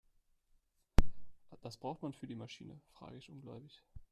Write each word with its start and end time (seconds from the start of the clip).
Das 1.61 1.77
braucht 1.77 2.01
man 2.01 2.11
für 2.13 2.25
die 2.25 2.33
Maschine?, 2.33 2.81
fragte 2.93 3.17
ich 3.17 3.29
ungläubig. 3.29 3.83